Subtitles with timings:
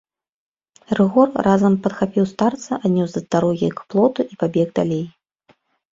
[0.99, 5.05] Рыгор разам падхапіў старца, аднёс з дарогі к плоту і пабег далей.